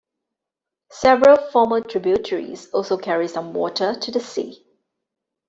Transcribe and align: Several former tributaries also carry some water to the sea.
Several 0.91 1.37
former 1.51 1.81
tributaries 1.81 2.71
also 2.71 2.97
carry 2.97 3.27
some 3.27 3.53
water 3.53 3.93
to 3.93 4.09
the 4.11 4.19
sea. 4.19 4.65